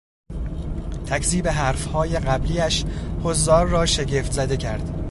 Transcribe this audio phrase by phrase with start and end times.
[1.05, 2.85] تکذیب حرف های قبلیاش
[3.23, 4.95] حضار را شگفت زده کرد.